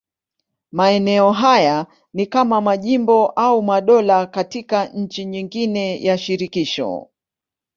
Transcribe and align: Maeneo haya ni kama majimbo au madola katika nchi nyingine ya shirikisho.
Maeneo 0.71 1.31
haya 1.31 1.87
ni 2.13 2.25
kama 2.25 2.61
majimbo 2.61 3.25
au 3.27 3.61
madola 3.61 4.25
katika 4.27 4.85
nchi 4.85 5.25
nyingine 5.25 6.03
ya 6.03 6.17
shirikisho. 6.17 7.09